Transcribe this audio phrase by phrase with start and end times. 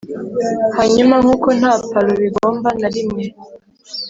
[0.77, 3.23] hanyuma, nkuko nta palo bigomba na rimwe,